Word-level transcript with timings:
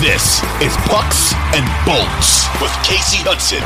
This 0.00 0.42
is 0.60 0.76
Pucks 0.92 1.32
and 1.56 1.64
Bolts 1.86 2.44
with 2.60 2.70
Kasey 2.84 3.24
Hudson. 3.24 3.62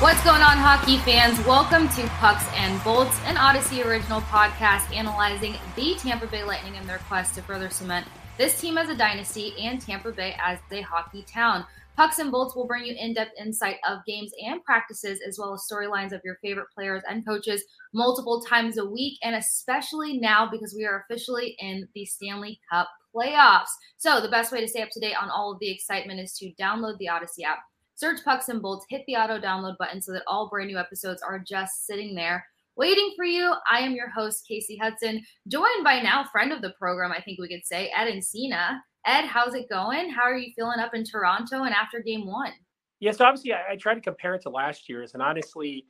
What's 0.00 0.24
going 0.24 0.40
on, 0.40 0.56
hockey 0.56 0.96
fans? 0.96 1.38
Welcome 1.46 1.90
to 1.90 2.08
Pucks 2.16 2.46
and 2.56 2.82
Bolts, 2.82 3.20
an 3.26 3.36
Audacy 3.36 3.84
original 3.84 4.22
podcast 4.22 4.96
analyzing 4.96 5.56
the 5.76 5.94
Tampa 5.96 6.26
Bay 6.26 6.42
Lightning 6.42 6.78
and 6.78 6.88
their 6.88 7.00
quest 7.00 7.34
to 7.34 7.42
further 7.42 7.68
cement 7.68 8.06
this 8.38 8.58
team 8.58 8.78
as 8.78 8.88
a 8.88 8.94
dynasty 8.96 9.54
and 9.60 9.80
Tampa 9.80 10.10
Bay 10.10 10.34
as 10.40 10.58
a 10.70 10.80
hockey 10.80 11.22
town. 11.22 11.66
Pucks 11.96 12.18
and 12.18 12.32
Bolts 12.32 12.56
will 12.56 12.66
bring 12.66 12.86
you 12.86 12.94
in 12.98 13.12
depth 13.12 13.32
insight 13.38 13.76
of 13.86 14.04
games 14.06 14.32
and 14.42 14.64
practices, 14.64 15.20
as 15.26 15.38
well 15.38 15.52
as 15.52 15.66
storylines 15.70 16.12
of 16.12 16.22
your 16.24 16.38
favorite 16.42 16.68
players 16.74 17.02
and 17.08 17.26
coaches 17.26 17.62
multiple 17.92 18.42
times 18.42 18.78
a 18.78 18.84
week, 18.84 19.18
and 19.22 19.36
especially 19.36 20.18
now 20.18 20.48
because 20.50 20.74
we 20.74 20.86
are 20.86 21.04
officially 21.04 21.54
in 21.58 21.86
the 21.94 22.06
Stanley 22.06 22.58
Cup 22.70 22.88
playoffs. 23.14 23.68
So, 23.98 24.22
the 24.22 24.28
best 24.28 24.52
way 24.52 24.62
to 24.62 24.68
stay 24.68 24.80
up 24.80 24.88
to 24.92 25.00
date 25.00 25.16
on 25.20 25.28
all 25.28 25.52
of 25.52 25.58
the 25.60 25.70
excitement 25.70 26.18
is 26.18 26.32
to 26.38 26.52
download 26.58 26.96
the 26.96 27.08
Audacy 27.08 27.44
app, 27.44 27.58
search 27.94 28.24
Pucks 28.24 28.48
and 28.48 28.62
Bolts, 28.62 28.86
hit 28.88 29.02
the 29.06 29.16
auto 29.16 29.38
download 29.38 29.76
button 29.76 30.00
so 30.00 30.12
that 30.12 30.22
all 30.26 30.48
brand 30.48 30.68
new 30.68 30.78
episodes 30.78 31.20
are 31.20 31.38
just 31.38 31.86
sitting 31.86 32.14
there 32.14 32.46
waiting 32.76 33.12
for 33.16 33.24
you. 33.24 33.54
I 33.70 33.80
am 33.80 33.92
your 33.92 34.10
host, 34.10 34.46
Kasey 34.50 34.78
Hudson, 34.80 35.22
joined 35.48 35.84
by 35.84 36.00
now 36.00 36.24
friend 36.30 36.52
of 36.52 36.62
the 36.62 36.74
program, 36.78 37.12
I 37.12 37.20
think 37.20 37.38
we 37.38 37.48
could 37.48 37.66
say, 37.66 37.90
Ed 37.96 38.12
Encina. 38.12 38.78
Ed, 39.06 39.26
how's 39.26 39.54
it 39.54 39.68
going? 39.68 40.10
How 40.10 40.22
are 40.22 40.36
you 40.36 40.52
feeling 40.54 40.78
up 40.78 40.94
in 40.94 41.04
Toronto 41.04 41.64
and 41.64 41.74
after 41.74 42.00
game 42.00 42.26
one? 42.26 42.52
Yeah, 43.00 43.12
so 43.12 43.24
obviously 43.24 43.52
I, 43.52 43.72
I 43.72 43.76
try 43.76 43.94
to 43.94 44.00
compare 44.00 44.34
it 44.34 44.42
to 44.42 44.50
last 44.50 44.88
year's, 44.88 45.14
and 45.14 45.22
honestly, 45.22 45.86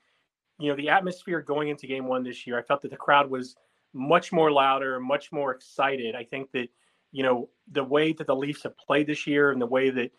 you 0.58 0.70
know, 0.70 0.76
the 0.76 0.88
atmosphere 0.88 1.40
going 1.40 1.68
into 1.68 1.86
game 1.86 2.06
one 2.06 2.22
this 2.22 2.46
year, 2.46 2.58
I 2.58 2.62
felt 2.62 2.82
that 2.82 2.90
the 2.90 2.96
crowd 2.96 3.30
was 3.30 3.54
much 3.92 4.32
more 4.32 4.50
louder, 4.50 4.98
much 5.00 5.30
more 5.32 5.52
excited. 5.52 6.14
I 6.14 6.24
think 6.24 6.50
that 6.52 6.68
you 7.12 7.22
know, 7.22 7.50
the 7.70 7.84
way 7.84 8.12
that 8.14 8.26
the 8.26 8.34
Leafs 8.34 8.62
have 8.64 8.76
played 8.78 9.06
this 9.06 9.26
year 9.26 9.52
and 9.52 9.60
the 9.60 9.66
way 9.66 9.90
that, 9.90 10.10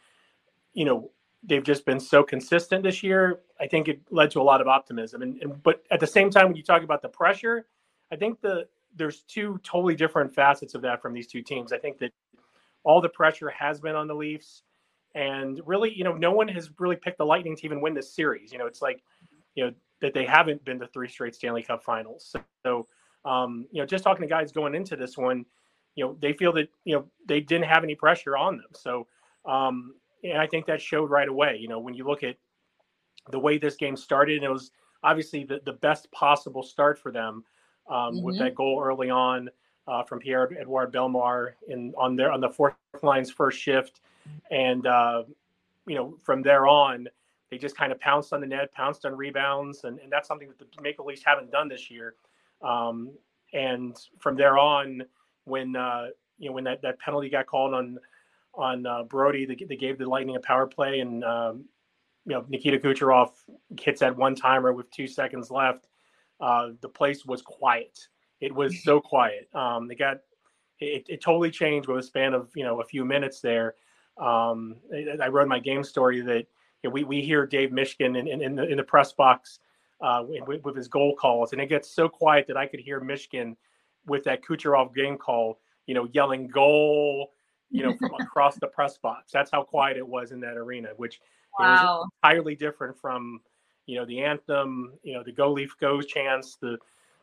you 0.74 0.86
know, 0.86 1.12
they've 1.44 1.64
just 1.64 1.86
been 1.86 2.00
so 2.00 2.24
consistent 2.24 2.84
this 2.84 3.04
year, 3.04 3.42
I 3.60 3.68
think 3.68 3.88
it 3.88 4.02
led 4.10 4.32
to 4.32 4.42
a 4.42 4.44
lot 4.44 4.62
of 4.62 4.68
optimism. 4.68 5.22
And, 5.22 5.42
and 5.42 5.62
but 5.64 5.84
at 5.92 6.00
the 6.00 6.08
same 6.08 6.30
time, 6.30 6.48
when 6.48 6.56
you 6.56 6.64
talk 6.64 6.84
about 6.84 7.02
the 7.02 7.10
pressure, 7.10 7.68
I 8.12 8.16
think 8.16 8.42
the 8.42 8.68
there's 8.96 9.22
two 9.24 9.60
totally 9.64 9.96
different 9.96 10.34
facets 10.34 10.76
of 10.76 10.82
that 10.84 11.02
from 11.02 11.14
these 11.14 11.28
two 11.28 11.42
teams. 11.42 11.74
I 11.74 11.80
think 11.80 11.98
that 12.00 12.12
all 12.84 13.02
the 13.02 13.10
pressure 13.10 13.50
has 13.50 13.80
been 13.80 13.96
on 13.96 14.08
the 14.08 14.14
Leafs, 14.14 14.64
and 15.16 15.60
really, 15.66 15.94
you 15.94 16.04
know, 16.04 16.14
no 16.14 16.32
one 16.32 16.48
has 16.48 16.70
really 16.80 16.96
picked 16.96 17.18
the 17.18 17.26
Lightning 17.26 17.56
to 17.56 17.66
even 17.66 17.82
win 17.82 17.94
this 17.94 18.14
series. 18.14 18.52
You 18.52 18.60
know, 18.60 18.68
it's 18.68 18.82
like, 18.82 19.02
you 19.56 19.66
know, 19.66 19.74
that 20.02 20.14
they 20.14 20.26
haven't 20.26 20.64
been 20.64 20.80
to 20.80 20.88
three 20.88 21.08
straight 21.08 21.34
Stanley 21.34 21.64
Cup 21.64 21.84
Finals. 21.84 22.28
So, 22.30 22.42
so 22.64 22.88
um, 23.26 23.66
you 23.72 23.82
know, 23.82 23.86
just 23.86 24.04
talking 24.04 24.22
to 24.22 24.28
guys 24.28 24.52
going 24.52 24.76
into 24.76 24.96
this 24.96 25.18
one, 25.18 25.46
you 25.96 26.04
know 26.04 26.18
they 26.22 26.34
feel 26.34 26.52
that 26.54 26.70
you 26.86 26.96
know 26.96 27.06
they 27.28 27.40
didn't 27.40 27.66
have 27.66 27.84
any 27.84 27.96
pressure 27.96 28.38
on 28.38 28.58
them. 28.58 28.70
So 28.74 29.08
um, 29.46 29.96
and 30.24 30.38
I 30.38 30.48
think 30.48 30.66
that 30.68 30.82
showed 30.82 31.10
right 31.10 31.28
away. 31.28 31.58
You 31.60 31.68
know 31.68 31.80
when 31.80 31.94
you 31.94 32.06
look 32.06 32.24
at 32.24 32.36
the 33.32 33.40
way 33.40 33.58
this 33.58 33.76
game 33.76 33.96
started, 33.96 34.38
and 34.38 34.46
it 34.46 34.52
was 34.52 34.72
obviously 35.04 35.44
the, 35.44 35.62
the 35.66 35.74
best 35.74 36.12
possible 36.12 36.64
start 36.64 36.98
for 36.98 37.12
them 37.12 37.44
um, 37.90 37.96
mm-hmm. 38.16 38.22
with 38.24 38.40
that 38.40 38.56
goal 38.56 38.82
early 38.84 39.10
on 39.10 39.50
uh, 39.88 40.04
from 40.04 40.20
Pierre 40.20 40.50
Edouard 40.60 40.94
Bellemare 40.94 41.54
in 41.68 41.94
on 41.98 42.16
their 42.16 42.32
on 42.32 42.42
the 42.42 42.50
fourth 42.50 42.76
line's 43.02 43.32
first 43.32 43.60
shift, 43.60 44.02
and 44.52 44.88
uh, 44.88 45.24
you 45.88 45.96
know 45.96 46.18
from 46.24 46.42
there 46.42 46.68
on 46.68 47.08
they 47.54 47.60
just 47.60 47.78
kind 47.78 47.92
of 47.92 48.00
pounced 48.00 48.34
on 48.34 48.42
the 48.42 48.48
net, 48.48 48.74
pounced 48.74 49.06
on 49.06 49.16
rebounds, 49.16 49.84
and, 49.84 50.00
and 50.00 50.12
that's 50.12 50.28
something 50.28 50.48
that 50.48 50.58
the 50.58 50.82
Maple 50.82 51.06
Leafs 51.06 51.22
haven't 51.24 51.52
done 51.52 51.68
this 51.68 51.92
year. 51.92 52.16
Um, 52.64 53.12
and 53.54 53.96
from 54.18 54.36
there 54.36 54.58
on, 54.58 55.04
when 55.46 55.76
uh, 55.76 56.08
you 56.40 56.50
know 56.50 56.54
when 56.54 56.64
that, 56.64 56.82
that 56.82 57.00
penalty 57.00 57.30
got 57.30 57.46
called 57.46 57.76
on 57.76 58.00
on 58.56 58.86
uh, 58.86 59.04
Brodie, 59.04 59.46
they, 59.46 59.56
they 59.56 59.76
gave 59.76 59.98
the 59.98 60.08
Lightning 60.08 60.36
a 60.36 60.40
power 60.40 60.68
play, 60.68 61.00
and 61.00 61.24
um, 61.24 61.66
you 62.26 62.34
know 62.34 62.46
Nikita 62.48 62.80
Kucherov 62.80 63.32
hits 63.80 64.00
that 64.02 64.16
one 64.16 64.36
timer 64.36 64.74
with 64.74 64.90
two 64.92 65.08
seconds 65.08 65.52
left. 65.52 65.88
Uh, 66.40 66.70
the 66.82 66.90
place 66.90 67.26
was 67.26 67.42
quiet. 67.42 68.08
It 68.42 68.54
was 68.54 68.84
so 68.84 69.00
quiet. 69.00 69.50
Um, 69.54 69.88
they 69.88 69.96
got 69.96 70.18
it, 70.80 71.06
it 71.08 71.22
totally 71.22 71.52
changed 71.52 71.88
with 71.88 72.00
a 72.00 72.04
span 72.04 72.34
of 72.34 72.50
you 72.56 72.64
know 72.64 72.82
a 72.82 72.86
few 72.86 73.06
minutes 73.06 73.40
there. 73.40 73.76
Um, 74.18 74.76
I, 74.94 75.24
I 75.24 75.28
wrote 75.30 75.48
my 75.48 75.60
game 75.60 75.84
story 75.84 76.22
that 76.22 76.46
you 76.84 76.90
know, 76.90 76.92
we 76.92 77.04
we 77.04 77.22
hear 77.22 77.46
Dave 77.46 77.70
Mishkin 77.70 78.18
in, 78.18 78.28
in, 78.28 78.42
in, 78.42 78.56
the, 78.56 78.68
in 78.68 78.78
the 78.78 78.84
press 78.84 79.14
box 79.14 79.60
uh, 80.02 80.24
with, 80.28 80.64
with, 80.64 80.76
his 80.76 80.88
goal 80.88 81.16
calls, 81.16 81.54
and 81.54 81.62
it 81.62 81.68
gets 81.68 81.90
so 81.90 82.10
quiet 82.10 82.46
that 82.48 82.58
I 82.58 82.68
could 82.68 82.82
hear 82.82 83.00
Mishkin 83.00 83.56
with 84.06 84.24
that 84.26 84.44
Kucherov 84.44 84.94
game 84.94 85.18
call, 85.18 85.60
you 85.88 85.96
know, 85.96 86.10
yelling 86.12 86.48
goal, 86.48 87.32
you 87.74 87.84
know, 87.84 87.94
from 87.98 88.12
across 88.22 88.56
the 88.56 88.68
press 88.68 88.98
box. 88.98 89.32
That's 89.34 89.52
how 89.52 89.64
quiet 89.64 89.98
it 89.98 90.08
was 90.08 90.32
in 90.32 90.40
that 90.42 90.56
arena, 90.56 90.90
which 90.96 91.20
wow. 91.60 92.04
was 92.04 92.10
entirely 92.24 92.56
different 92.56 92.98
from, 92.98 93.42
you 93.88 93.98
know, 93.98 94.06
the 94.06 94.22
anthem, 94.22 94.94
you 95.04 95.14
know, 95.14 95.24
the 95.24 95.34
Go 95.34 95.52
Leaf 95.52 95.76
Goes 95.82 96.06
chants, 96.06 96.56
the 96.62 96.78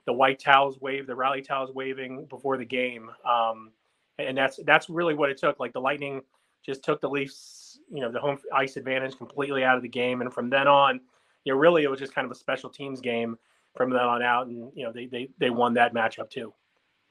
the 0.07 0.13
white 0.13 0.41
towels 0.41 0.81
wave, 0.81 1.07
the 1.07 1.15
rally 1.15 1.41
towels 1.41 1.73
waving 1.73 2.27
before 2.27 2.57
the 2.57 2.65
game. 2.65 3.11
Um, 3.25 3.71
and 4.19 4.37
that's 4.37 4.59
that's 4.67 4.91
really 4.91 5.15
what 5.15 5.31
it 5.31 5.39
took. 5.39 5.61
Like 5.61 5.73
the 5.73 5.81
Lightning 5.81 6.21
just 6.67 6.83
took 6.83 7.01
the 7.01 7.09
Leafs, 7.09 7.79
you 7.91 8.01
know, 8.01 8.11
the 8.11 8.21
home 8.21 8.39
ice 8.55 8.77
advantage 8.77 9.17
completely 9.17 9.65
out 9.65 9.77
of 9.77 9.83
the 9.83 9.89
game, 9.89 10.21
and 10.21 10.33
from 10.33 10.51
then 10.51 10.67
on, 10.69 11.01
you 11.45 11.53
know, 11.53 11.59
really 11.59 11.85
it 11.85 11.91
was 11.91 12.01
just 12.01 12.15
kind 12.15 12.25
of 12.25 12.31
a 12.31 12.35
special 12.35 12.69
teams 12.69 13.01
game 13.01 13.39
from 13.77 13.91
then 13.91 14.03
on 14.03 14.23
out, 14.23 14.49
and 14.49 14.73
you 14.75 14.85
know, 14.85 14.93
they 14.93 15.07
they 15.07 15.29
they 15.39 15.51
won 15.51 15.75
that 15.75 15.95
matchup 15.95 16.29
too. 16.29 16.53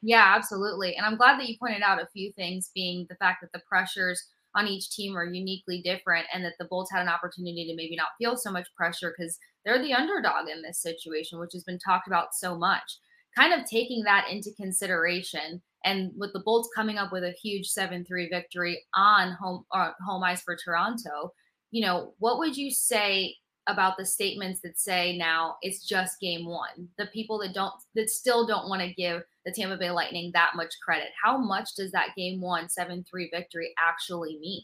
Yeah, 0.01 0.33
absolutely. 0.35 0.95
And 0.95 1.05
I'm 1.05 1.17
glad 1.17 1.39
that 1.39 1.47
you 1.49 1.57
pointed 1.57 1.81
out 1.81 2.01
a 2.01 2.07
few 2.13 2.31
things 2.33 2.71
being 2.73 3.05
the 3.09 3.15
fact 3.15 3.41
that 3.41 3.51
the 3.51 3.63
pressures 3.67 4.23
on 4.55 4.67
each 4.67 4.89
team 4.91 5.15
are 5.15 5.25
uniquely 5.25 5.81
different 5.81 6.25
and 6.33 6.43
that 6.43 6.53
the 6.57 6.65
Bolts 6.65 6.91
had 6.91 7.01
an 7.01 7.09
opportunity 7.09 7.67
to 7.67 7.75
maybe 7.75 7.95
not 7.95 8.07
feel 8.17 8.35
so 8.37 8.51
much 8.51 8.67
pressure 8.75 9.13
because 9.15 9.37
they're 9.63 9.81
the 9.81 9.93
underdog 9.93 10.47
in 10.47 10.61
this 10.61 10.81
situation, 10.81 11.39
which 11.39 11.51
has 11.53 11.63
been 11.63 11.77
talked 11.79 12.07
about 12.07 12.33
so 12.33 12.57
much. 12.57 12.97
Kind 13.37 13.53
of 13.53 13.69
taking 13.69 14.03
that 14.03 14.27
into 14.29 14.51
consideration 14.55 15.61
and 15.85 16.11
with 16.17 16.33
the 16.33 16.41
Bolts 16.43 16.69
coming 16.75 16.97
up 16.97 17.11
with 17.11 17.23
a 17.23 17.35
huge 17.43 17.67
7-3 17.69 18.27
victory 18.29 18.81
on 18.95 19.33
home 19.33 19.65
uh, 19.71 19.91
home 20.05 20.23
ice 20.23 20.41
for 20.41 20.55
Toronto, 20.57 21.31
you 21.71 21.81
know, 21.85 22.13
what 22.19 22.39
would 22.39 22.57
you 22.57 22.71
say 22.71 23.35
about 23.67 23.97
the 23.97 24.05
statements 24.05 24.61
that 24.61 24.79
say 24.79 25.17
now 25.17 25.57
it's 25.61 25.85
just 25.85 26.19
game 26.19 26.45
one. 26.45 26.89
The 26.97 27.07
people 27.07 27.37
that 27.39 27.53
don't 27.53 27.73
that 27.95 28.09
still 28.09 28.45
don't 28.47 28.69
want 28.69 28.81
to 28.81 28.93
give 28.93 29.21
the 29.45 29.51
Tampa 29.51 29.77
Bay 29.77 29.91
Lightning 29.91 30.31
that 30.33 30.51
much 30.55 30.73
credit. 30.83 31.09
How 31.21 31.37
much 31.37 31.75
does 31.75 31.91
that 31.91 32.09
game 32.17 32.41
one 32.41 32.67
7-3 32.67 33.05
victory 33.31 33.73
actually 33.79 34.37
mean? 34.39 34.63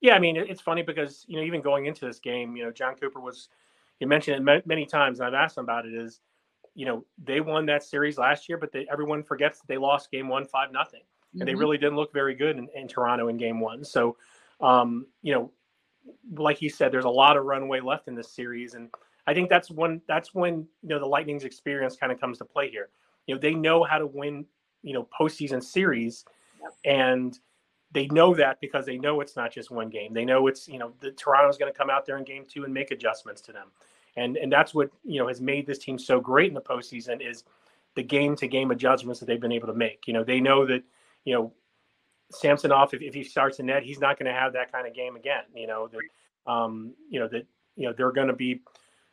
Yeah, 0.00 0.14
I 0.14 0.18
mean 0.18 0.36
it's 0.36 0.60
funny 0.60 0.82
because 0.82 1.24
you 1.28 1.36
know 1.36 1.42
even 1.42 1.60
going 1.60 1.86
into 1.86 2.06
this 2.06 2.18
game, 2.18 2.56
you 2.56 2.64
know 2.64 2.72
Jon 2.72 2.94
Cooper 2.96 3.20
was 3.20 3.48
you 4.00 4.06
mentioned 4.06 4.48
it 4.48 4.66
many 4.66 4.86
times 4.86 5.20
and 5.20 5.26
I've 5.28 5.34
asked 5.34 5.56
him 5.58 5.64
about 5.64 5.86
it 5.86 5.94
is 5.94 6.20
you 6.74 6.86
know 6.86 7.04
they 7.22 7.40
won 7.40 7.66
that 7.66 7.82
series 7.82 8.18
last 8.18 8.48
year 8.48 8.58
but 8.58 8.72
they, 8.72 8.86
everyone 8.90 9.22
forgets 9.22 9.58
that 9.58 9.68
they 9.68 9.78
lost 9.78 10.10
game 10.10 10.28
1 10.28 10.46
5 10.46 10.72
nothing. 10.72 11.00
And 11.32 11.40
mm-hmm. 11.42 11.46
they 11.46 11.54
really 11.54 11.76
didn't 11.76 11.96
look 11.96 12.12
very 12.12 12.34
good 12.34 12.56
in, 12.56 12.68
in 12.74 12.88
Toronto 12.88 13.28
in 13.28 13.36
game 13.36 13.60
1. 13.60 13.84
So 13.84 14.16
um, 14.60 15.06
you 15.22 15.34
know 15.34 15.50
like 16.36 16.58
he 16.58 16.68
said, 16.68 16.92
there's 16.92 17.04
a 17.04 17.10
lot 17.10 17.36
of 17.36 17.44
runway 17.44 17.80
left 17.80 18.08
in 18.08 18.14
this 18.14 18.30
series, 18.30 18.74
and 18.74 18.90
I 19.26 19.34
think 19.34 19.48
that's 19.48 19.70
when 19.70 20.00
that's 20.06 20.34
when 20.34 20.66
you 20.82 20.88
know 20.88 20.98
the 20.98 21.06
Lightning's 21.06 21.44
experience 21.44 21.96
kind 21.96 22.12
of 22.12 22.20
comes 22.20 22.38
to 22.38 22.44
play 22.44 22.70
here. 22.70 22.88
You 23.26 23.34
know, 23.34 23.40
they 23.40 23.54
know 23.54 23.82
how 23.82 23.98
to 23.98 24.06
win, 24.06 24.46
you 24.82 24.94
know, 24.94 25.08
postseason 25.18 25.62
series, 25.62 26.24
yep. 26.60 26.72
and 26.84 27.38
they 27.92 28.06
know 28.08 28.34
that 28.34 28.60
because 28.60 28.86
they 28.86 28.98
know 28.98 29.20
it's 29.20 29.36
not 29.36 29.52
just 29.52 29.70
one 29.70 29.88
game. 29.88 30.12
They 30.12 30.24
know 30.24 30.46
it's 30.46 30.68
you 30.68 30.78
know 30.78 30.92
the 31.00 31.10
Toronto's 31.12 31.58
going 31.58 31.72
to 31.72 31.76
come 31.76 31.90
out 31.90 32.06
there 32.06 32.18
in 32.18 32.24
game 32.24 32.44
two 32.48 32.64
and 32.64 32.72
make 32.72 32.90
adjustments 32.90 33.40
to 33.42 33.52
them, 33.52 33.68
and 34.16 34.36
and 34.36 34.52
that's 34.52 34.74
what 34.74 34.90
you 35.04 35.18
know 35.20 35.28
has 35.28 35.40
made 35.40 35.66
this 35.66 35.78
team 35.78 35.98
so 35.98 36.20
great 36.20 36.48
in 36.48 36.54
the 36.54 36.60
postseason 36.60 37.26
is 37.26 37.44
the 37.94 38.02
game 38.02 38.36
to 38.36 38.46
game 38.46 38.70
adjustments 38.70 39.18
that 39.20 39.26
they've 39.26 39.40
been 39.40 39.52
able 39.52 39.68
to 39.68 39.74
make. 39.74 40.06
You 40.06 40.12
know, 40.12 40.24
they 40.24 40.40
know 40.40 40.66
that 40.66 40.82
you 41.24 41.34
know 41.34 41.52
Samsonov, 42.30 42.92
if, 42.92 43.02
if 43.02 43.14
he 43.14 43.22
starts 43.22 43.60
in 43.60 43.66
net, 43.66 43.82
he's 43.82 44.00
not 44.00 44.18
going 44.18 44.26
to 44.26 44.38
have 44.38 44.52
that 44.54 44.72
kind 44.72 44.86
of 44.86 44.94
game 44.94 45.16
again. 45.16 45.44
You 45.54 45.66
know 45.66 45.88
that, 45.88 46.50
um, 46.50 46.92
you 47.08 47.20
know 47.20 47.28
that, 47.28 47.46
you 47.76 47.86
know 47.86 47.94
they're 47.96 48.12
going 48.12 48.28
to 48.28 48.34
be, 48.34 48.60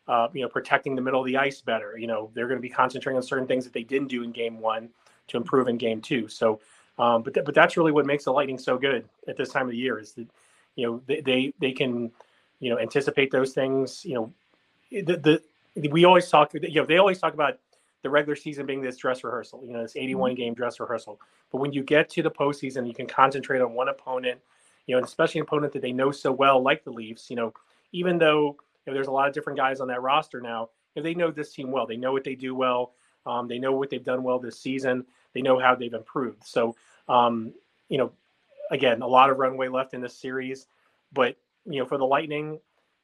uh, 0.07 0.27
you 0.33 0.41
know, 0.41 0.49
protecting 0.49 0.95
the 0.95 1.01
middle 1.01 1.19
of 1.19 1.25
the 1.25 1.37
ice 1.37 1.61
better. 1.61 1.97
You 1.97 2.07
know 2.07 2.31
they're 2.33 2.47
going 2.47 2.57
to 2.57 2.61
be 2.61 2.69
concentrating 2.69 3.17
on 3.17 3.23
certain 3.23 3.47
things 3.47 3.63
that 3.65 3.73
they 3.73 3.83
didn't 3.83 4.07
do 4.07 4.23
in 4.23 4.31
game 4.31 4.59
one 4.59 4.89
to 5.27 5.37
improve 5.37 5.67
in 5.67 5.77
game 5.77 6.01
two. 6.01 6.27
So, 6.27 6.59
um, 6.97 7.23
but 7.23 7.33
th- 7.33 7.45
but 7.45 7.55
that's 7.55 7.77
really 7.77 7.91
what 7.91 8.05
makes 8.05 8.25
the 8.25 8.31
Lightning 8.33 8.57
so 8.57 8.77
good 8.77 9.07
at 9.27 9.37
this 9.37 9.49
time 9.49 9.63
of 9.63 9.71
the 9.71 9.77
year 9.77 9.99
is 9.99 10.13
that, 10.13 10.27
you 10.75 10.85
know, 10.87 11.01
they 11.05 11.21
they, 11.21 11.53
they 11.59 11.71
can, 11.71 12.11
you 12.59 12.69
know, 12.69 12.79
anticipate 12.79 13.31
those 13.31 13.53
things. 13.53 14.03
You 14.03 14.15
know, 14.15 14.33
the 14.91 15.41
the 15.75 15.89
we 15.89 16.05
always 16.05 16.29
talk. 16.29 16.53
You 16.53 16.81
know, 16.81 16.85
they 16.85 16.97
always 16.97 17.19
talk 17.19 17.33
about 17.33 17.59
the 18.03 18.09
regular 18.09 18.35
season 18.35 18.65
being 18.65 18.81
this 18.81 18.97
dress 18.97 19.23
rehearsal, 19.23 19.63
you 19.65 19.73
know, 19.73 19.81
this 19.81 19.95
81 19.95 20.31
mm-hmm. 20.31 20.37
game 20.37 20.53
dress 20.53 20.79
rehearsal. 20.79 21.19
But 21.51 21.59
when 21.59 21.73
you 21.73 21.83
get 21.83 22.09
to 22.11 22.21
the 22.21 22.29
postseason, 22.29 22.87
you 22.87 22.93
can 22.93 23.07
concentrate 23.07 23.61
on 23.61 23.73
one 23.73 23.89
opponent, 23.89 24.39
you 24.85 24.95
know, 24.95 25.03
especially 25.03 25.39
an 25.39 25.47
opponent 25.47 25.73
that 25.73 25.81
they 25.81 25.93
know 25.93 26.11
so 26.11 26.31
well, 26.31 26.61
like 26.61 26.83
the 26.83 26.91
Leafs. 26.91 27.29
You 27.29 27.37
know, 27.37 27.53
even 27.93 28.17
though 28.19 28.57
you 28.85 28.91
know, 28.91 28.93
there's 28.93 29.07
a 29.07 29.11
lot 29.11 29.27
of 29.27 29.33
different 29.33 29.57
guys 29.57 29.79
on 29.79 29.87
that 29.87 30.01
roster 30.01 30.41
now, 30.41 30.69
you 30.93 31.01
know, 31.01 31.03
they 31.03 31.15
know 31.15 31.31
this 31.31 31.53
team 31.53 31.71
well. 31.71 31.87
They 31.87 31.97
know 31.97 32.11
what 32.11 32.23
they 32.23 32.35
do 32.35 32.53
well. 32.53 32.93
Um, 33.25 33.47
they 33.47 33.57
know 33.57 33.71
what 33.71 33.89
they've 33.89 34.03
done 34.03 34.21
well 34.21 34.37
this 34.37 34.59
season. 34.59 35.05
They 35.33 35.41
know 35.41 35.57
how 35.57 35.75
they've 35.75 35.93
improved. 35.93 36.45
So, 36.45 36.75
um, 37.07 37.53
you 37.87 37.97
know, 37.97 38.11
again, 38.69 39.01
a 39.01 39.07
lot 39.07 39.29
of 39.29 39.37
runway 39.37 39.69
left 39.69 39.93
in 39.93 40.01
this 40.01 40.17
series, 40.17 40.67
but 41.13 41.37
you 41.65 41.79
know, 41.79 41.85
for 41.85 41.97
the 41.97 42.05
Lightning, 42.05 42.59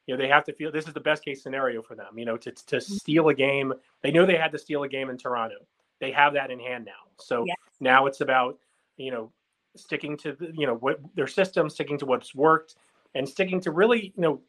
you 0.06 0.14
know 0.14 0.20
they 0.20 0.28
have 0.28 0.44
to 0.44 0.52
feel 0.52 0.72
this 0.72 0.86
is 0.86 0.94
the 0.94 1.00
best 1.00 1.24
case 1.24 1.42
scenario 1.42 1.82
for 1.82 1.94
them 1.94 2.18
you 2.18 2.24
know 2.24 2.36
to, 2.36 2.50
to 2.50 2.76
mm-hmm. 2.76 2.94
steal 2.94 3.28
a 3.28 3.34
game 3.34 3.72
they 4.02 4.10
know 4.10 4.26
they 4.26 4.36
had 4.36 4.52
to 4.52 4.58
steal 4.58 4.82
a 4.82 4.88
game 4.88 5.10
in 5.10 5.16
toronto 5.16 5.56
they 6.00 6.10
have 6.10 6.32
that 6.32 6.50
in 6.50 6.58
hand 6.58 6.84
now 6.84 7.10
so 7.18 7.44
yes. 7.46 7.56
now 7.80 8.06
it's 8.06 8.20
about 8.20 8.58
you 8.96 9.10
know 9.10 9.30
sticking 9.76 10.16
to 10.16 10.32
the, 10.32 10.52
you 10.54 10.66
know 10.66 10.74
what 10.76 11.00
their 11.14 11.26
system 11.26 11.70
sticking 11.70 11.98
to 11.98 12.06
what's 12.06 12.34
worked 12.34 12.76
and 13.14 13.28
sticking 13.28 13.60
to 13.60 13.70
really 13.70 14.12
you 14.16 14.22
know 14.22 14.40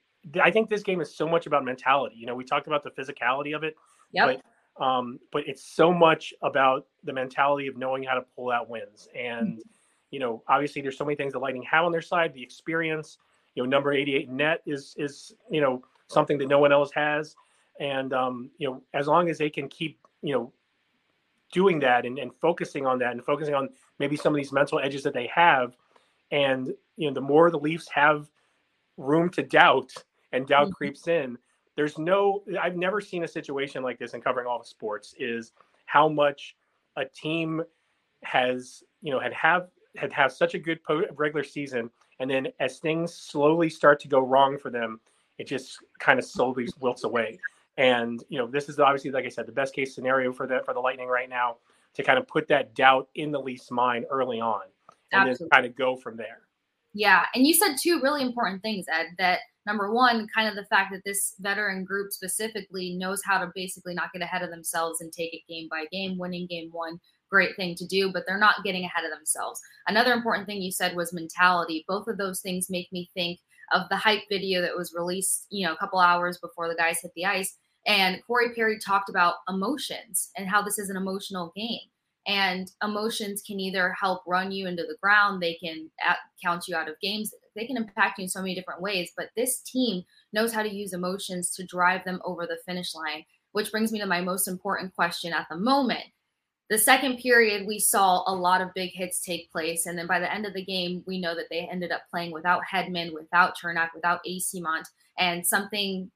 i 0.41 0.49
think 0.49 0.69
this 0.69 0.83
game 0.83 1.01
is 1.01 1.13
so 1.13 1.27
much 1.27 1.45
about 1.45 1.63
mentality 1.63 2.15
you 2.17 2.25
know 2.25 2.35
we 2.35 2.43
talked 2.43 2.67
about 2.67 2.83
the 2.83 2.91
physicality 2.91 3.55
of 3.55 3.63
it 3.63 3.75
yep. 4.11 4.41
but 4.77 4.83
um 4.83 5.19
but 5.31 5.47
it's 5.47 5.63
so 5.63 5.93
much 5.93 6.33
about 6.41 6.87
the 7.03 7.13
mentality 7.13 7.67
of 7.67 7.77
knowing 7.77 8.03
how 8.03 8.15
to 8.15 8.21
pull 8.35 8.51
out 8.51 8.69
wins 8.69 9.07
and 9.15 9.49
mm-hmm. 9.49 9.69
you 10.09 10.19
know 10.19 10.41
obviously 10.47 10.81
there's 10.81 10.97
so 10.97 11.05
many 11.05 11.15
things 11.15 11.33
the 11.33 11.39
lightning 11.39 11.63
have 11.63 11.85
on 11.85 11.91
their 11.91 12.01
side 12.01 12.33
the 12.33 12.41
experience 12.41 13.17
you 13.55 13.63
know, 13.63 13.69
number 13.69 13.93
88 13.93 14.29
net 14.29 14.61
is 14.65 14.95
is 14.97 15.33
you 15.49 15.61
know 15.61 15.83
something 16.07 16.37
that 16.37 16.47
no 16.47 16.59
one 16.59 16.71
else 16.71 16.91
has, 16.93 17.35
and 17.79 18.13
um, 18.13 18.49
you 18.57 18.67
know, 18.67 18.81
as 18.93 19.07
long 19.07 19.29
as 19.29 19.37
they 19.37 19.49
can 19.49 19.67
keep 19.67 19.99
you 20.21 20.33
know 20.33 20.53
doing 21.51 21.79
that 21.79 22.05
and, 22.05 22.17
and 22.17 22.31
focusing 22.35 22.85
on 22.85 22.97
that 22.99 23.11
and 23.11 23.23
focusing 23.25 23.53
on 23.53 23.69
maybe 23.99 24.15
some 24.15 24.33
of 24.33 24.37
these 24.37 24.53
mental 24.53 24.79
edges 24.79 25.03
that 25.03 25.13
they 25.13 25.27
have, 25.33 25.75
and 26.31 26.73
you 26.97 27.07
know, 27.07 27.13
the 27.13 27.21
more 27.21 27.51
the 27.51 27.59
Leafs 27.59 27.89
have 27.89 28.29
room 28.97 29.29
to 29.29 29.43
doubt 29.43 29.91
and 30.31 30.47
doubt 30.47 30.67
mm-hmm. 30.67 30.73
creeps 30.73 31.07
in. 31.07 31.37
There's 31.75 31.97
no, 31.97 32.43
I've 32.61 32.75
never 32.75 33.01
seen 33.01 33.23
a 33.23 33.27
situation 33.27 33.81
like 33.81 33.97
this 33.97 34.13
in 34.13 34.21
covering 34.21 34.45
all 34.47 34.59
the 34.59 34.65
sports. 34.65 35.15
Is 35.17 35.53
how 35.85 36.07
much 36.07 36.55
a 36.95 37.05
team 37.05 37.63
has, 38.23 38.83
you 39.01 39.11
know, 39.11 39.19
had 39.19 39.33
have 39.33 39.69
had 39.97 40.11
have 40.13 40.31
such 40.31 40.53
a 40.53 40.59
good 40.59 40.83
po- 40.83 41.05
regular 41.15 41.43
season 41.43 41.89
and 42.21 42.29
then 42.29 42.49
as 42.59 42.77
things 42.77 43.15
slowly 43.15 43.67
start 43.67 43.99
to 44.01 44.07
go 44.07 44.19
wrong 44.19 44.55
for 44.55 44.69
them, 44.69 44.99
it 45.39 45.47
just 45.47 45.79
kind 45.99 46.19
of 46.19 46.25
slowly 46.25 46.67
wilts 46.79 47.03
away. 47.03 47.39
And 47.77 48.23
you 48.29 48.37
know, 48.37 48.45
this 48.45 48.69
is 48.69 48.79
obviously, 48.79 49.09
like 49.09 49.25
I 49.25 49.29
said, 49.29 49.47
the 49.47 49.51
best 49.51 49.73
case 49.73 49.95
scenario 49.95 50.31
for 50.31 50.45
the 50.45 50.61
for 50.63 50.75
the 50.75 50.79
Lightning 50.79 51.07
right 51.07 51.27
now 51.27 51.57
to 51.95 52.03
kind 52.03 52.19
of 52.19 52.27
put 52.27 52.47
that 52.49 52.75
doubt 52.75 53.09
in 53.15 53.31
the 53.31 53.39
Leafs' 53.39 53.71
mind 53.71 54.05
early 54.11 54.39
on, 54.39 54.61
and 55.11 55.29
Absolutely. 55.29 55.45
then 55.45 55.49
kind 55.49 55.65
of 55.65 55.75
go 55.75 55.95
from 55.95 56.15
there. 56.15 56.41
Yeah, 56.93 57.25
and 57.33 57.47
you 57.47 57.55
said 57.55 57.75
two 57.81 57.99
really 58.03 58.21
important 58.21 58.61
things, 58.61 58.85
Ed. 58.91 59.07
That 59.17 59.39
number 59.65 59.91
one, 59.91 60.27
kind 60.33 60.47
of 60.47 60.55
the 60.55 60.65
fact 60.65 60.91
that 60.91 61.03
this 61.05 61.35
veteran 61.39 61.83
group 61.83 62.11
specifically 62.11 62.95
knows 62.95 63.21
how 63.25 63.37
to 63.39 63.51
basically 63.55 63.93
not 63.93 64.11
get 64.13 64.21
ahead 64.21 64.41
of 64.41 64.49
themselves 64.49 65.01
and 65.01 65.11
take 65.11 65.33
it 65.33 65.41
game 65.47 65.67
by 65.69 65.85
game, 65.91 66.17
winning 66.17 66.47
game 66.47 66.69
one 66.71 66.99
great 67.31 67.55
thing 67.55 67.73
to 67.75 67.87
do, 67.87 68.11
but 68.11 68.23
they're 68.27 68.37
not 68.37 68.63
getting 68.63 68.83
ahead 68.83 69.05
of 69.05 69.11
themselves. 69.11 69.59
Another 69.87 70.11
important 70.13 70.45
thing 70.45 70.61
you 70.61 70.71
said 70.71 70.95
was 70.95 71.13
mentality. 71.13 71.85
Both 71.87 72.07
of 72.07 72.17
those 72.17 72.41
things 72.41 72.69
make 72.69 72.91
me 72.91 73.09
think 73.13 73.39
of 73.71 73.87
the 73.89 73.95
hype 73.95 74.23
video 74.29 74.61
that 74.61 74.75
was 74.75 74.93
released, 74.95 75.47
you 75.49 75.65
know, 75.65 75.73
a 75.73 75.77
couple 75.77 75.99
hours 75.99 76.37
before 76.39 76.67
the 76.67 76.75
guys 76.75 76.99
hit 77.01 77.11
the 77.15 77.25
ice. 77.25 77.57
And 77.87 78.21
Corey 78.27 78.53
Perry 78.53 78.77
talked 78.77 79.09
about 79.09 79.35
emotions 79.47 80.29
and 80.37 80.47
how 80.47 80.61
this 80.61 80.77
is 80.77 80.89
an 80.89 80.97
emotional 80.97 81.51
game. 81.55 81.79
And 82.27 82.71
emotions 82.83 83.41
can 83.45 83.59
either 83.59 83.95
help 83.99 84.21
run 84.27 84.51
you 84.51 84.67
into 84.67 84.83
the 84.83 84.97
ground, 85.01 85.41
they 85.41 85.55
can 85.55 85.89
count 86.43 86.67
you 86.67 86.75
out 86.75 86.87
of 86.87 86.99
games, 87.01 87.33
they 87.55 87.65
can 87.65 87.77
impact 87.77 88.19
you 88.19 88.23
in 88.23 88.29
so 88.29 88.41
many 88.41 88.53
different 88.53 88.81
ways. 88.81 89.11
But 89.17 89.29
this 89.35 89.59
team 89.61 90.03
knows 90.31 90.53
how 90.53 90.61
to 90.61 90.73
use 90.73 90.93
emotions 90.93 91.49
to 91.55 91.65
drive 91.65 92.05
them 92.05 92.21
over 92.23 92.45
the 92.45 92.59
finish 92.65 92.93
line, 92.93 93.25
which 93.53 93.71
brings 93.71 93.91
me 93.91 93.99
to 93.99 94.05
my 94.05 94.21
most 94.21 94.47
important 94.47 94.93
question 94.95 95.33
at 95.33 95.47
the 95.49 95.57
moment 95.57 96.05
the 96.71 96.77
second 96.77 97.17
period, 97.17 97.67
we 97.67 97.79
saw 97.79 98.23
a 98.25 98.33
lot 98.33 98.61
of 98.61 98.73
big 98.73 98.91
hits 98.93 99.21
take 99.21 99.51
place. 99.51 99.85
And 99.85 99.97
then 99.97 100.07
by 100.07 100.19
the 100.19 100.33
end 100.33 100.45
of 100.45 100.53
the 100.53 100.63
game, 100.63 101.03
we 101.05 101.19
know 101.19 101.35
that 101.35 101.47
they 101.49 101.67
ended 101.69 101.91
up 101.91 102.03
playing 102.09 102.31
without 102.31 102.61
Hedman 102.73 103.13
without 103.13 103.57
Cernak, 103.57 103.89
without 103.93 104.21
Eyssimont. 104.25 104.85
And 105.19 105.45
something 105.45 106.09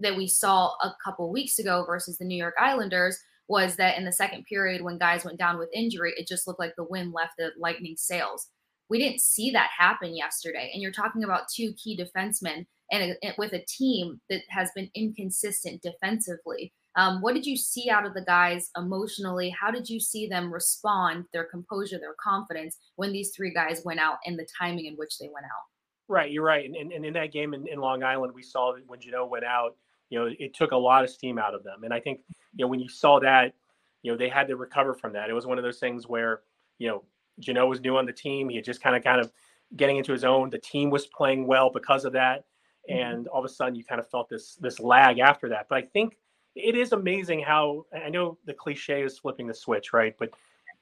that 0.00 0.16
we 0.16 0.26
saw 0.26 0.72
a 0.82 0.96
couple 1.04 1.30
weeks 1.30 1.60
ago 1.60 1.84
versus 1.86 2.18
the 2.18 2.24
New 2.24 2.36
York 2.36 2.54
Islanders 2.58 3.20
was 3.50 3.74
that 3.76 3.98
in 3.98 4.04
the 4.04 4.12
second 4.12 4.44
period, 4.44 4.80
when 4.80 4.96
guys 4.96 5.24
went 5.24 5.36
down 5.36 5.58
with 5.58 5.68
injury, 5.74 6.14
it 6.16 6.28
just 6.28 6.46
looked 6.46 6.60
like 6.60 6.72
the 6.76 6.84
wind 6.84 7.12
left 7.12 7.32
the 7.36 7.50
Lightning 7.58 7.96
sails. 7.96 8.46
We 8.88 9.00
didn't 9.00 9.20
see 9.20 9.50
that 9.50 9.70
happen 9.76 10.16
yesterday. 10.16 10.70
And 10.72 10.80
you're 10.80 10.92
talking 10.92 11.24
about 11.24 11.48
two 11.52 11.72
key 11.72 11.98
defensemen 11.98 12.64
and 12.92 13.16
a, 13.24 13.34
with 13.38 13.52
a 13.52 13.64
team 13.66 14.20
that 14.30 14.42
has 14.50 14.70
been 14.76 14.88
inconsistent 14.94 15.82
defensively. 15.82 16.72
Um, 16.94 17.20
what 17.22 17.34
did 17.34 17.44
you 17.44 17.56
see 17.56 17.90
out 17.90 18.06
of 18.06 18.14
the 18.14 18.24
guys 18.24 18.70
emotionally? 18.76 19.50
How 19.50 19.72
did 19.72 19.88
you 19.88 19.98
see 19.98 20.28
them 20.28 20.52
respond, 20.52 21.24
their 21.32 21.44
composure, 21.44 21.98
their 21.98 22.14
confidence 22.22 22.76
when 22.94 23.12
these 23.12 23.32
three 23.34 23.52
guys 23.52 23.82
went 23.84 23.98
out 23.98 24.18
and 24.26 24.38
the 24.38 24.46
timing 24.60 24.86
in 24.86 24.94
which 24.94 25.18
they 25.18 25.26
went 25.26 25.46
out? 25.46 25.66
Right, 26.06 26.30
you're 26.30 26.44
right. 26.44 26.64
And, 26.64 26.76
and, 26.76 26.92
and 26.92 27.04
in 27.04 27.14
that 27.14 27.32
game 27.32 27.52
in, 27.54 27.66
in, 27.66 27.80
Long 27.80 28.04
Island, 28.04 28.32
we 28.32 28.42
saw 28.42 28.74
that 28.74 28.88
when 28.88 29.00
Jeannot 29.00 29.30
went 29.30 29.44
out, 29.44 29.76
you 30.10 30.18
know, 30.18 30.30
it 30.38 30.54
took 30.54 30.72
a 30.72 30.76
lot 30.76 31.04
of 31.04 31.10
steam 31.10 31.38
out 31.38 31.54
of 31.54 31.64
them. 31.64 31.84
And 31.84 31.94
I 31.94 32.00
think, 32.00 32.20
you 32.54 32.64
know, 32.64 32.68
when 32.68 32.80
you 32.80 32.88
saw 32.88 33.18
that, 33.20 33.54
you 34.02 34.12
know, 34.12 34.18
they 34.18 34.28
had 34.28 34.48
to 34.48 34.56
recover 34.56 34.92
from 34.92 35.12
that. 35.14 35.30
It 35.30 35.32
was 35.32 35.46
one 35.46 35.56
of 35.56 35.64
those 35.64 35.78
things 35.78 36.06
where, 36.06 36.40
you 36.78 36.88
know, 36.88 37.04
Jeannot 37.38 37.68
was 37.68 37.80
new 37.80 37.96
on 37.96 38.04
the 38.04 38.12
team. 38.12 38.48
He 38.48 38.56
had 38.56 38.64
just 38.64 38.82
kind 38.82 38.94
of, 38.94 39.02
kind 39.02 39.20
of 39.20 39.32
getting 39.76 39.96
into 39.96 40.12
his 40.12 40.24
own. 40.24 40.50
The 40.50 40.58
team 40.58 40.90
was 40.90 41.06
playing 41.06 41.46
well 41.46 41.70
because 41.70 42.04
of 42.04 42.12
that. 42.12 42.44
Mm-hmm. 42.90 42.98
And 42.98 43.28
all 43.28 43.38
of 43.38 43.44
a 43.44 43.48
sudden 43.48 43.74
you 43.74 43.84
kind 43.84 44.00
of 44.00 44.08
felt 44.10 44.28
this, 44.28 44.56
this 44.56 44.80
lag 44.80 45.18
after 45.18 45.48
that. 45.48 45.66
But 45.68 45.78
I 45.78 45.82
think, 45.82 46.16
it 46.56 46.74
is 46.74 46.90
amazing 46.90 47.40
how 47.40 47.86
I 47.94 48.08
know 48.08 48.36
the 48.44 48.52
cliche 48.52 49.04
is 49.04 49.16
flipping 49.16 49.46
the 49.46 49.54
switch, 49.54 49.92
right? 49.92 50.16
But 50.18 50.30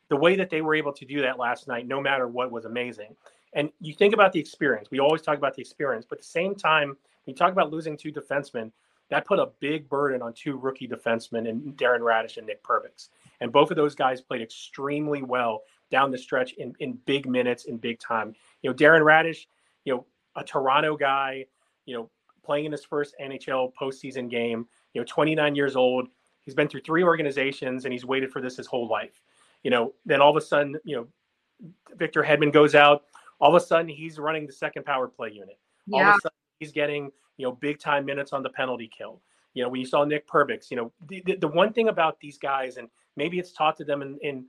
the 0.09 0.17
way 0.17 0.35
that 0.35 0.49
they 0.49 0.62
were 0.62 0.75
able 0.75 0.95
to 0.95 1.05
do 1.05 1.21
that 1.21 1.38
last 1.38 1.69
night, 1.69 1.87
no 1.87 2.00
matter 2.00 2.26
what, 2.26 2.50
was 2.50 2.64
amazing. 2.64 3.14
And 3.53 3.71
you 3.79 3.93
think 3.93 4.14
about 4.14 4.33
the 4.33 4.41
experience. 4.41 4.88
We 4.91 4.99
always 4.99 5.21
talk 5.21 5.37
about 5.37 5.55
the 5.55 5.61
experience, 5.61 6.07
but 6.09 6.17
at 6.17 6.23
the 6.23 6.29
same 6.29 6.55
time, 6.55 6.97
you 7.26 7.35
talk 7.35 7.53
about 7.53 7.71
losing 7.71 7.99
two 7.99 8.11
defensemen, 8.11 8.73
that 9.11 9.27
put 9.27 9.38
a 9.38 9.50
big 9.61 9.88
burden 9.88 10.23
on 10.23 10.33
two 10.33 10.57
rookie 10.57 10.88
defensemen 10.88 11.49
and 11.49 11.77
Darren 11.77 12.00
Raddysh 12.00 12.37
and 12.37 12.47
Nick 12.47 12.62
Perbix. 12.62 13.09
And 13.41 13.53
both 13.53 13.71
of 13.71 13.77
those 13.77 13.95
guys 13.95 14.21
played 14.21 14.43
extremely 14.43 15.23
well 15.23 15.62
down 15.91 16.11
the 16.11 16.19
stretch 16.19 16.53
in, 16.55 16.75
in 16.81 16.99
big 17.07 17.29
minutes 17.29 17.65
in 17.65 17.79
big 17.79 17.99
time. 17.99 18.35
You 18.62 18.71
know, 18.71 18.77
Darren 18.77 19.00
Raddysh, 19.00 19.47
you 19.85 19.95
know, 19.95 20.07
a 20.37 20.45
Toronto 20.45 20.97
guy, 20.97 21.47
you 21.87 21.97
know, 21.97 22.11
playing 22.45 22.67
in 22.67 22.73
his 22.73 22.85
first 22.85 23.15
NHL 23.21 23.73
postseason 23.81 24.29
game, 24.31 24.67
you 24.99 25.00
know 25.00 25.07
29 25.09 25.55
years 25.55 25.77
old 25.77 26.09
he's 26.45 26.55
been 26.55 26.69
through 26.69 26.81
three 26.81 27.03
organizations 27.03 27.85
and 27.85 27.93
he's 27.93 28.05
waited 28.05 28.33
for 28.33 28.41
this 28.41 28.57
his 28.57 28.67
whole 28.67 28.88
life 28.88 29.21
you 29.62 29.71
know 29.71 29.95
then 30.05 30.21
all 30.21 30.31
of 30.31 30.37
a 30.37 30.41
sudden 30.41 30.77
you 30.85 30.97
know 30.97 31.07
victor 31.97 32.23
hedman 32.23 32.53
goes 32.53 32.75
out 32.75 33.05
all 33.41 33.55
of 33.55 33.62
a 33.62 33.65
sudden 33.65 33.88
he's 33.88 34.19
running 34.19 34.47
the 34.47 34.53
second 34.53 34.85
power 34.85 35.07
play 35.07 35.31
unit 35.31 35.59
all 35.93 36.00
yeah. 36.00 36.11
of 36.11 36.17
a 36.17 36.21
sudden 36.21 36.37
he's 36.59 36.73
getting 36.73 37.11
you 37.38 37.47
know 37.47 37.52
big 37.52 37.80
time 37.80 38.04
minutes 38.04 38.33
on 38.33 38.42
the 38.42 38.50
penalty 38.50 38.90
kill 38.97 39.21
you 39.54 39.62
know 39.62 39.68
when 39.68 39.80
you 39.80 39.87
saw 39.87 40.04
nick 40.04 40.28
perbix 40.28 40.71
you 40.71 40.76
know 40.76 40.92
the, 41.07 41.23
the, 41.25 41.37
the 41.37 41.49
one 41.49 41.73
thing 41.73 41.88
about 41.88 42.21
these 42.21 42.37
guys 42.37 42.76
and 42.76 42.88
maybe 43.16 43.38
it's 43.38 43.52
taught 43.52 43.76
to 43.76 43.85
them 43.85 44.02
in 44.02 44.18
in 44.23 44.45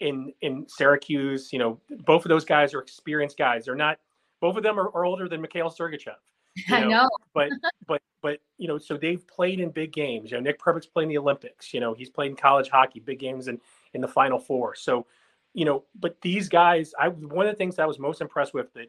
in 0.00 0.32
in 0.40 0.66
syracuse 0.68 1.52
you 1.52 1.58
know 1.58 1.78
both 2.06 2.24
of 2.24 2.30
those 2.30 2.44
guys 2.44 2.72
are 2.72 2.80
experienced 2.80 3.36
guys 3.36 3.66
they're 3.66 3.74
not 3.74 3.98
both 4.40 4.56
of 4.56 4.62
them 4.62 4.78
are, 4.78 4.88
are 4.94 5.04
older 5.04 5.28
than 5.28 5.40
mikhail 5.40 5.70
sergachev 5.70 6.16
know? 6.68 6.76
I 6.76 6.84
know. 6.84 7.08
but 7.32 7.50
but 7.86 8.00
but 8.22 8.40
you 8.58 8.68
know, 8.68 8.78
so 8.78 8.96
they've 8.96 9.26
played 9.26 9.60
in 9.60 9.70
big 9.70 9.92
games. 9.92 10.30
You 10.30 10.36
know, 10.36 10.42
Nick 10.42 10.60
Perbix 10.60 10.90
played 10.90 11.04
in 11.04 11.08
the 11.10 11.18
Olympics. 11.18 11.74
You 11.74 11.80
know, 11.80 11.94
he's 11.94 12.10
played 12.10 12.30
in 12.30 12.36
college 12.36 12.68
hockey, 12.68 13.00
big 13.00 13.18
games 13.18 13.48
in 13.48 13.60
in 13.92 14.00
the 14.00 14.08
Final 14.08 14.38
Four. 14.38 14.74
So, 14.74 15.06
you 15.52 15.64
know, 15.64 15.84
but 15.98 16.20
these 16.20 16.48
guys, 16.48 16.94
I 16.98 17.08
one 17.08 17.46
of 17.46 17.52
the 17.52 17.56
things 17.56 17.78
I 17.78 17.86
was 17.86 17.98
most 17.98 18.20
impressed 18.20 18.54
with 18.54 18.72
that, 18.74 18.86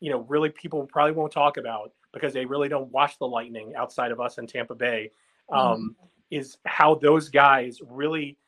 you 0.00 0.10
know, 0.10 0.20
really 0.20 0.50
people 0.50 0.86
probably 0.86 1.12
won't 1.12 1.32
talk 1.32 1.56
about 1.56 1.92
because 2.12 2.32
they 2.32 2.44
really 2.44 2.68
don't 2.68 2.90
watch 2.92 3.18
the 3.18 3.26
Lightning 3.26 3.74
outside 3.76 4.12
of 4.12 4.20
us 4.20 4.38
in 4.38 4.46
Tampa 4.46 4.74
Bay, 4.74 5.10
um, 5.50 5.58
mm-hmm. 5.60 6.06
is 6.30 6.58
how 6.64 6.94
those 6.94 7.28
guys 7.28 7.78
really 7.86 8.38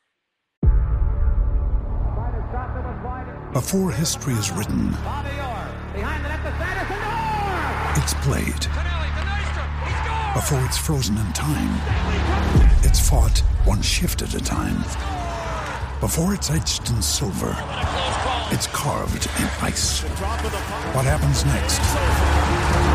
Before 3.53 3.89
history 3.89 4.33
is 4.33 4.51
written, 4.51 4.89
it's 7.95 8.13
played. 8.15 8.65
Before 10.35 10.65
it's 10.65 10.77
frozen 10.77 11.17
in 11.17 11.31
time, 11.31 11.71
it's 12.83 12.99
fought 12.99 13.39
one 13.63 13.81
shift 13.81 14.21
at 14.21 14.33
a 14.33 14.41
time. 14.41 14.83
Before 16.01 16.33
it's 16.33 16.51
etched 16.51 16.89
in 16.89 17.01
silver, 17.01 17.55
it's 18.51 18.67
carved 18.67 19.27
in 19.39 19.49
ice. 19.61 20.01
What 20.91 21.05
happens 21.05 21.45
next 21.45 21.79
will 21.79 22.94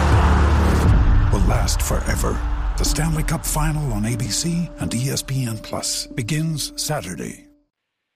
last 1.51 1.83
forever. 1.83 2.41
The 2.79 2.85
Stanley 2.85 3.25
Cup 3.25 3.45
Final 3.45 3.93
on 3.93 4.05
ABC 4.05 4.71
and 4.81 4.89
ESPN 4.89 5.61
Plus 5.61 6.07
begins 6.07 6.73
Saturday. 6.81 7.49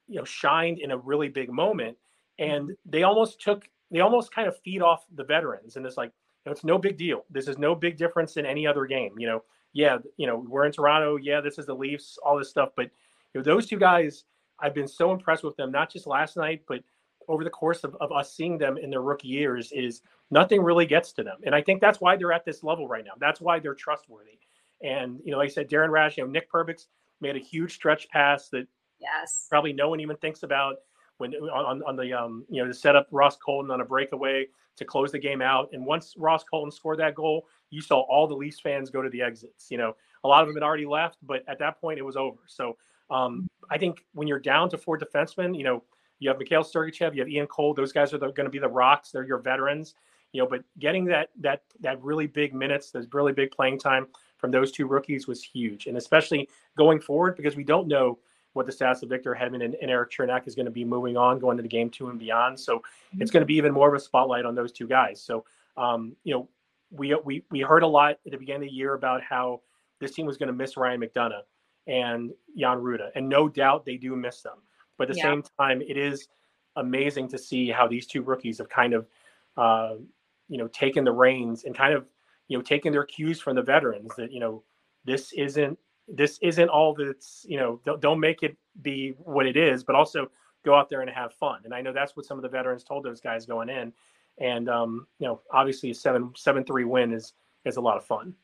You 0.07 0.19
know, 0.19 0.25
shined 0.25 0.79
in 0.79 0.93
a 0.93 0.97
really 0.97 1.29
big 1.29 1.51
moment, 1.51 1.97
and 2.39 2.77
they 2.87 3.03
almost 3.03 3.41
took, 3.41 3.69
they 3.91 3.99
almost 3.99 4.33
kind 4.33 4.47
of 4.47 4.57
feed 4.61 4.83
off 4.83 5.05
the 5.17 5.25
veterans, 5.25 5.75
and 5.75 5.85
it's 5.85 5.97
like, 5.97 6.11
you 6.11 6.51
know, 6.51 6.53
it's 6.53 6.63
no 6.63 6.79
big 6.79 6.97
deal. 6.97 7.25
This 7.29 7.49
is 7.49 7.59
no 7.59 7.75
big 7.75 7.97
difference 7.97 8.37
in 8.37 8.47
any 8.47 8.69
other 8.69 8.87
game. 8.87 9.15
You 9.19 9.27
know, 9.27 9.45
yeah, 9.73 9.99
you 10.17 10.29
know, 10.29 10.47
we're 10.49 10.67
in 10.67 10.71
Toronto. 10.71 11.17
Yeah, 11.17 11.41
this 11.41 11.59
is 11.59 11.67
the 11.67 11.75
Leafs, 11.75 12.17
all 12.25 12.39
this 12.39 12.51
stuff, 12.51 12.69
but 12.77 12.85
you 12.85 13.41
know, 13.41 13.43
those 13.43 13.67
two 13.67 13.81
guys, 13.81 14.23
I've 14.61 14.75
been 14.75 14.87
so 14.87 15.11
impressed 15.11 15.43
with 15.43 15.57
them, 15.57 15.73
not 15.73 15.93
just 15.93 16.07
last 16.07 16.37
night, 16.37 16.63
but 16.69 16.85
over 17.29 17.45
the 17.45 17.51
course 17.51 17.85
of, 17.85 17.97
of 18.01 18.13
us 18.13 18.35
seeing 18.35 18.59
them 18.59 18.77
in 18.77 18.91
their 18.91 19.03
rookie 19.03 19.29
years 19.29 19.73
is 19.73 20.03
nothing 20.31 20.63
really 20.63 20.87
gets 20.87 21.13
to 21.13 21.23
them. 21.23 21.39
And 21.45 21.55
I 21.55 21.63
think 21.63 21.81
that's 21.81 22.01
why 22.01 22.17
they're 22.17 22.33
at 22.33 22.45
this 22.45 22.63
level 22.63 22.89
right 22.89 23.05
now. 23.05 23.13
That's 23.19 23.41
why 23.41 23.59
they're 23.59 23.75
trustworthy. 23.75 24.39
And, 24.83 25.21
you 25.25 25.33
know, 25.33 25.39
like 25.39 25.51
I 25.51 25.53
said, 25.53 25.71
Darren 25.71 25.91
Raddysh, 25.91 26.17
you 26.17 26.25
know, 26.25 26.31
Nick 26.31 26.51
Perbix 26.51 26.87
made 27.21 27.37
a 27.37 27.41
huge 27.41 27.75
stretch 27.75 28.09
pass 28.11 28.49
that 28.51 28.67
yes, 29.01 29.47
probably 29.49 29.73
no 29.73 29.89
one 29.89 30.01
even 30.01 30.17
thinks 30.17 30.43
about 30.43 30.77
when 31.19 31.33
on, 31.35 31.83
on 31.85 31.97
the, 31.97 32.13
um, 32.13 32.45
you 32.49 32.61
know, 32.61 32.69
to 32.69 32.75
set 32.75 32.97
up 32.97 33.07
Ross 33.11 33.37
Colton 33.37 33.71
on 33.71 33.81
a 33.81 33.85
breakaway 33.85 34.47
to 34.77 34.85
close 34.85 35.13
the 35.13 35.19
game 35.19 35.41
out. 35.41 35.71
And 35.73 35.87
once 35.87 36.15
Ross 36.17 36.45
Colton 36.45 36.71
scored 36.71 36.99
that 36.99 37.15
goal, 37.15 37.47
you 37.71 37.81
saw 37.81 38.01
all 38.01 38.27
the 38.27 38.35
Leafs 38.35 38.61
fans 38.61 38.91
go 38.91 39.01
to 39.03 39.09
the 39.09 39.23
exits. 39.23 39.69
You 39.71 39.79
know, 39.79 39.95
a 40.25 40.29
lot 40.29 40.43
of 40.43 40.49
them 40.49 40.57
had 40.57 40.65
already 40.65 40.87
left, 40.87 41.19
but 41.23 41.45
at 41.49 41.59
that 41.61 41.81
point 41.81 41.99
it 41.99 42.03
was 42.03 42.17
over. 42.17 42.39
So 42.47 42.77
um, 43.11 43.49
I 43.71 43.79
think 43.79 44.05
when 44.13 44.27
you're 44.27 44.41
down 44.41 44.69
to 44.71 44.79
four 44.79 44.99
defensemen, 44.99 45.57
you 45.57 45.65
know, 45.65 45.85
you 46.19 46.29
have 46.29 46.39
Mikhail 46.39 46.63
Sergachev, 46.63 47.15
you 47.15 47.21
have 47.21 47.29
Ian 47.29 47.47
Cole. 47.47 47.75
Those 47.75 47.93
guys 47.93 48.15
are 48.15 48.19
going 48.19 48.35
to 48.45 48.51
be 48.51 48.59
the 48.59 48.69
rocks. 48.69 49.11
They're 49.11 49.25
your 49.25 49.39
veterans, 49.39 49.95
you 50.33 50.43
know. 50.43 50.49
But 50.49 50.65
getting 50.79 51.05
that 51.07 51.31
that 51.41 51.63
that 51.81 52.03
really 52.03 52.27
big 52.27 52.55
minutes, 52.55 52.91
those 52.91 53.07
really 53.13 53.33
big 53.33 53.51
playing 53.51 53.79
time 53.79 54.07
from 54.39 54.51
those 54.51 54.73
two 54.73 54.87
rookies 54.87 55.27
was 55.27 55.43
huge, 55.43 55.87
and 55.87 55.97
especially 55.97 56.49
going 56.77 57.01
forward 57.01 57.37
because 57.37 57.57
we 57.57 57.65
don't 57.65 57.89
know 57.89 58.19
what 58.53 58.67
the 58.67 58.73
stats 58.73 59.03
of 59.03 59.09
Victor 59.09 59.37
Hedman 59.39 59.65
and, 59.65 59.75
and 59.83 59.91
Erik 59.91 60.13
Cernak 60.13 60.47
is 60.47 60.55
going 60.55 60.67
to 60.67 60.71
be 60.71 60.85
moving 60.85 61.17
on, 61.17 61.41
going 61.41 61.57
to 61.57 61.63
the 61.63 61.69
game 61.69 61.91
two 61.91 62.09
and 62.09 62.21
beyond. 62.21 62.59
So 62.59 62.79
mm-hmm. 62.79 63.21
it's 63.21 63.33
going 63.33 63.41
to 63.41 63.47
be 63.47 63.57
even 63.57 63.73
more 63.73 63.89
of 63.89 63.95
a 63.95 64.01
spotlight 64.01 64.45
on 64.45 64.55
those 64.55 64.71
two 64.71 64.87
guys. 64.87 65.21
So 65.21 65.45
um, 65.77 66.17
you 66.25 66.35
know, 66.35 66.49
we 66.91 67.15
we 67.25 67.45
we 67.51 67.61
heard 67.61 67.83
a 67.83 67.87
lot 67.87 68.19
at 68.25 68.33
the 68.33 68.37
beginning 68.37 68.69
of 68.69 68.69
the 68.71 68.75
year 68.75 68.95
about 68.95 69.23
how 69.23 69.61
this 70.01 70.13
team 70.13 70.27
was 70.27 70.37
going 70.37 70.49
to 70.49 70.53
miss 70.53 70.77
Ryan 70.77 71.01
McDonagh 71.01 71.43
and 71.87 72.33
Jan 72.57 72.79
Rutta, 72.79 73.11
and 73.15 73.29
no 73.29 73.49
doubt 73.49 73.85
they 73.85 73.97
do 73.97 74.17
miss 74.17 74.43
them. 74.43 74.59
But 74.99 75.11
at 75.11 75.15
the 75.15 75.19
yeah. 75.19 75.25
same 75.25 75.43
time, 75.59 75.83
it 75.83 75.97
is 75.97 76.29
amazing 76.77 77.29
to 77.29 77.39
see 77.39 77.71
how 77.71 77.87
these 77.87 78.07
two 78.07 78.23
rookies 78.23 78.59
have 78.59 78.69
kind 78.69 78.95
of, 78.95 79.07
uh, 79.57 79.95
you 80.49 80.59
know, 80.59 80.69
taken 80.69 81.05
the 81.05 81.13
reins 81.13 81.65
and 81.65 81.75
kind 81.75 81.95
of, 81.95 82.07
you 82.49 82.57
know, 82.59 82.63
taken 82.63 82.93
their 82.93 83.05
cues 83.05 83.41
from 83.41 83.57
the 83.57 83.63
veterans 83.63 84.11
that 84.17 84.33
you 84.33 84.41
know, 84.41 84.63
this 85.05 85.33
isn't 85.33 85.79
this 86.09 86.39
isn't 86.43 86.69
all 86.69 86.95
that's 86.95 87.47
you 87.49 87.57
know 87.57 87.81
don't, 87.85 88.01
don't 88.01 88.21
make 88.21 88.43
it 88.43 88.57
be 88.83 89.15
what 89.19 89.47
it 89.47 89.57
is, 89.57 89.85
but 89.85 89.95
also 89.95 90.31
go 90.65 90.75
out 90.75 90.89
there 90.89 91.03
and 91.03 91.11
have 91.11 91.33
fun. 91.35 91.61
And 91.65 91.75
I 91.75 91.81
know 91.81 91.93
that's 91.93 92.17
what 92.17 92.27
some 92.27 92.39
of 92.39 92.43
the 92.43 92.49
veterans 92.49 92.85
told 92.85 93.05
those 93.05 93.21
guys 93.21 93.47
going 93.47 93.69
in. 93.69 93.93
And 94.39 94.69
um, 94.69 95.07
you 95.19 95.27
know, 95.27 95.41
obviously 95.53 95.91
a 95.91 95.95
seven 95.95 96.33
seven 96.37 96.65
three 96.65 96.85
win 96.85 97.13
is 97.13 97.35
is 97.65 97.77
a 97.77 97.81
lot 97.81 97.97
of 97.97 98.05
fun. 98.05 98.33